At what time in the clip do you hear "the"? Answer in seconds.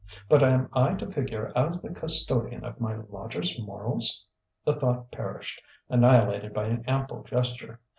1.79-1.91, 4.65-4.73